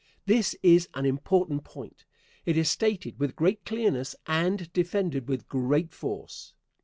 [0.25, 2.05] This is an important point.
[2.43, 6.53] It is stated with great clearness, and defended with great force.